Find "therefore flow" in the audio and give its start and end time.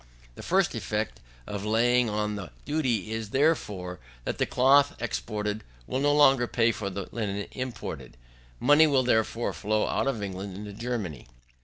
9.03-9.85